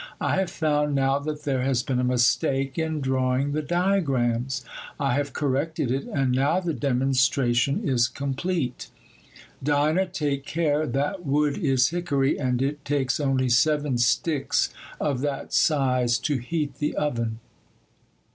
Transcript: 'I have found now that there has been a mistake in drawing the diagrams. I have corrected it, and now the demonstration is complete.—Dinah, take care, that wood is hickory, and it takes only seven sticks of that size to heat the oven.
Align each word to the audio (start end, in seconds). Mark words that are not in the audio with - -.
'I 0.19 0.35
have 0.39 0.49
found 0.49 0.95
now 0.95 1.19
that 1.19 1.43
there 1.43 1.61
has 1.61 1.83
been 1.83 1.99
a 1.99 2.03
mistake 2.03 2.79
in 2.79 3.01
drawing 3.01 3.51
the 3.51 3.61
diagrams. 3.61 4.65
I 4.99 5.13
have 5.13 5.31
corrected 5.31 5.91
it, 5.91 6.05
and 6.05 6.31
now 6.31 6.59
the 6.59 6.73
demonstration 6.73 7.87
is 7.87 8.07
complete.—Dinah, 8.07 10.07
take 10.07 10.43
care, 10.43 10.87
that 10.87 11.23
wood 11.23 11.55
is 11.55 11.89
hickory, 11.89 12.39
and 12.39 12.63
it 12.63 12.83
takes 12.83 13.19
only 13.19 13.49
seven 13.49 13.99
sticks 13.99 14.73
of 14.99 15.21
that 15.21 15.53
size 15.53 16.17
to 16.17 16.37
heat 16.37 16.77
the 16.79 16.95
oven. 16.95 17.39